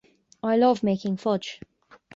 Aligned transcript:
I 0.41 0.57
love 0.57 0.81
making 0.81 1.17
fudge. 1.17 1.61